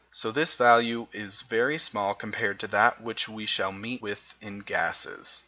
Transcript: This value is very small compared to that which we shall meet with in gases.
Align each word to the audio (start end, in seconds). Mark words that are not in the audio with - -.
This 0.33 0.55
value 0.55 1.05
is 1.13 1.43
very 1.43 1.77
small 1.77 2.15
compared 2.15 2.59
to 2.61 2.67
that 2.69 3.01
which 3.01 3.29
we 3.29 3.45
shall 3.45 3.71
meet 3.71 4.01
with 4.01 4.33
in 4.41 4.57
gases. 4.57 5.39